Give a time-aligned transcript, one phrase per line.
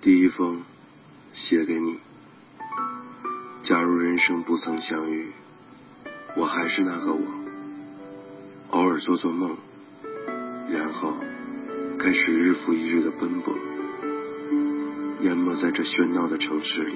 [0.00, 0.62] 第一封
[1.34, 1.98] 写给你。
[3.64, 5.32] 假如人生不曾相遇，
[6.36, 7.20] 我还是那个我，
[8.70, 9.56] 偶尔做做梦，
[10.70, 11.16] 然后
[11.98, 13.52] 开始日复一日的奔波，
[15.22, 16.94] 淹没在这喧闹的城市里。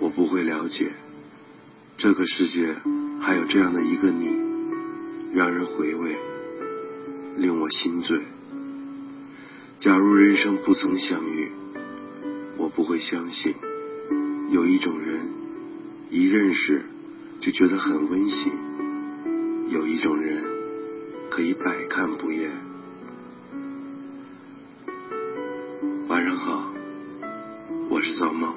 [0.00, 0.90] 我不会了解，
[1.96, 2.74] 这个世界
[3.20, 4.36] 还有这样的一个你，
[5.32, 6.16] 让人回味，
[7.36, 8.20] 令我心醉。
[9.80, 11.50] 假如人生不曾相遇
[12.58, 13.54] 我不会相信
[14.50, 15.26] 有一种人
[16.10, 16.82] 一认识
[17.40, 18.52] 就觉得很温馨
[19.70, 20.44] 有一种人
[21.30, 22.50] 可以百看不厌。
[26.08, 26.74] 晚上好
[27.88, 28.54] 我是造梦